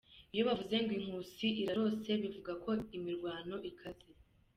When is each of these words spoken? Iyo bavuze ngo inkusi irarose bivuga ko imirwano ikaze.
Iyo 0.33 0.43
bavuze 0.49 0.75
ngo 0.81 0.91
inkusi 0.99 1.47
irarose 1.61 2.11
bivuga 2.21 2.51
ko 2.63 2.71
imirwano 2.97 3.55
ikaze. 3.69 4.09